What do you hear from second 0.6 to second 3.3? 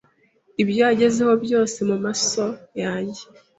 ibyo yagezeho byose mumaso yanjye